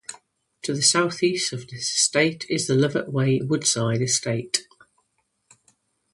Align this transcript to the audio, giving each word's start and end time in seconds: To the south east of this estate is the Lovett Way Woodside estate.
To 0.63 0.73
the 0.73 0.81
south 0.81 1.21
east 1.21 1.53
of 1.53 1.67
this 1.67 1.95
estate 1.95 2.47
is 2.49 2.65
the 2.65 2.73
Lovett 2.73 3.13
Way 3.13 3.39
Woodside 3.43 4.01
estate. 4.01 4.65